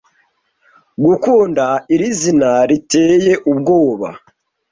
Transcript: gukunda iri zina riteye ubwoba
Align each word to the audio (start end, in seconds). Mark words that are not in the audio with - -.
gukunda 1.05 1.65
iri 1.93 2.09
zina 2.19 2.51
riteye 2.69 3.31
ubwoba 3.51 4.09